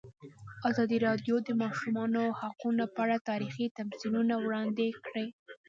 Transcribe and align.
ازادي 0.69 0.97
راډیو 1.07 1.35
د 1.41 1.43
د 1.47 1.49
ماشومانو 1.63 2.23
حقونه 2.39 2.83
په 2.93 2.99
اړه 3.05 3.17
تاریخي 3.29 3.65
تمثیلونه 3.79 4.33
وړاندې 4.39 4.87
کړي. 5.05 5.27